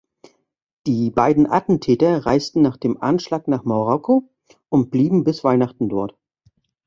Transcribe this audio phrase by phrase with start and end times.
[0.87, 4.31] Die beiden Attentäter reisten nach dem Anschlag nach Marokko
[4.67, 6.17] und blieben bis Weihnachten dort.